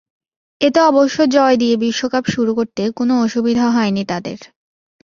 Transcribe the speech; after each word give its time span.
এতে 0.61 0.79
অবশ্য 0.81 1.17
জয় 1.35 1.55
দিয়ে 1.57 1.75
বিশ্বকাপ 1.77 2.23
শুরু 2.27 2.51
করতে 2.55 2.81
কোনো 2.97 3.13
অসুবিধা 3.21 3.65
হয়নি 3.69 4.03
তাদের। 4.05 4.39